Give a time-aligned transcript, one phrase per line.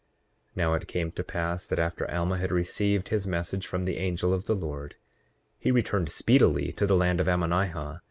[0.57, 3.97] 8:18 Now it came to pass that after Alma had received his message from the
[3.97, 4.95] angel of the Lord
[5.59, 7.99] he returned speedily to the land of Ammonihah.